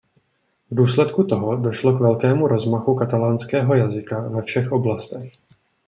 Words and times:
V 0.71 0.75
důsledku 0.75 1.23
toho 1.23 1.55
došlo 1.55 1.97
k 1.97 2.01
velkému 2.01 2.47
rozmachu 2.47 2.95
katalánského 2.95 3.75
jazyka 3.75 4.19
ve 4.19 4.41
všech 4.41 4.71
oblastech. 4.71 5.33